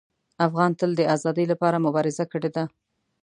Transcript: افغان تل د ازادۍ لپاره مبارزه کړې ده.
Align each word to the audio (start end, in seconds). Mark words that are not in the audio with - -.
افغان 0.47 0.71
تل 0.79 0.91
د 0.97 1.01
ازادۍ 1.15 1.45
لپاره 1.51 1.83
مبارزه 1.85 2.25
کړې 2.31 2.49
ده. 2.55 2.63